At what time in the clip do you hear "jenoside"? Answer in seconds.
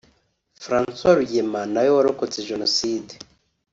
2.49-3.13